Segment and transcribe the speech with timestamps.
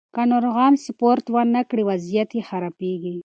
[0.15, 3.15] که ناروغان سپورت ونه کړي، وضعیت یې خرابېږي.